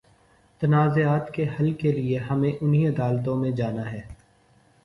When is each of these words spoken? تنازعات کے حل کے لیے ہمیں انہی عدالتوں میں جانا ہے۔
تنازعات 0.61 1.33
کے 1.33 1.45
حل 1.59 1.71
کے 1.73 1.91
لیے 1.91 2.17
ہمیں 2.19 2.51
انہی 2.61 2.87
عدالتوں 2.87 3.35
میں 3.35 3.51
جانا 3.51 3.91
ہے۔ 3.91 4.01